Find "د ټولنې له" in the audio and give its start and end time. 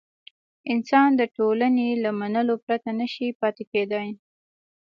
1.19-2.09